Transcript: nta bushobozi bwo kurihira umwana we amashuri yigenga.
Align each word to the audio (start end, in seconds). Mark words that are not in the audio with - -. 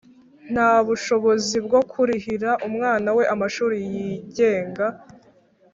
nta 0.51 0.71
bushobozi 0.87 1.57
bwo 1.65 1.81
kurihira 1.91 2.51
umwana 2.67 3.09
we 3.17 3.23
amashuri 3.33 3.75
yigenga. 3.93 4.85